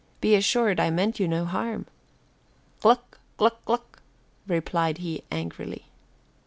[0.19, 1.85] Be assured I meant you no harm."
[2.79, 4.01] "Gluck, gluck, gluck,"
[4.47, 5.89] replied he angrily.